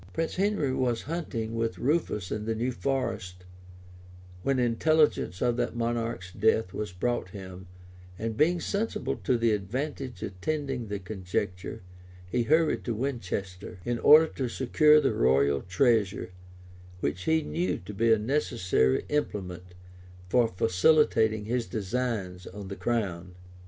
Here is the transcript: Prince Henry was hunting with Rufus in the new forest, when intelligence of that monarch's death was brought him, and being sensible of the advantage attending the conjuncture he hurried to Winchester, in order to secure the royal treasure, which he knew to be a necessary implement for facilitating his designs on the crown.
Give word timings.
Prince 0.13 0.37
Henry 0.37 0.73
was 0.73 1.03
hunting 1.03 1.53
with 1.53 1.77
Rufus 1.77 2.31
in 2.31 2.45
the 2.45 2.55
new 2.55 2.71
forest, 2.71 3.45
when 4.41 4.57
intelligence 4.57 5.43
of 5.43 5.57
that 5.57 5.75
monarch's 5.75 6.31
death 6.31 6.73
was 6.73 6.91
brought 6.91 7.29
him, 7.29 7.67
and 8.17 8.35
being 8.35 8.59
sensible 8.59 9.19
of 9.27 9.39
the 9.39 9.51
advantage 9.51 10.23
attending 10.23 10.87
the 10.87 10.97
conjuncture 10.97 11.83
he 12.27 12.41
hurried 12.41 12.83
to 12.85 12.95
Winchester, 12.95 13.77
in 13.85 13.99
order 13.99 14.25
to 14.25 14.49
secure 14.49 14.99
the 14.99 15.13
royal 15.13 15.61
treasure, 15.61 16.31
which 16.99 17.25
he 17.25 17.43
knew 17.43 17.77
to 17.77 17.93
be 17.93 18.11
a 18.11 18.17
necessary 18.17 19.05
implement 19.09 19.75
for 20.29 20.47
facilitating 20.47 21.45
his 21.45 21.67
designs 21.67 22.47
on 22.47 22.69
the 22.69 22.75
crown. 22.75 23.35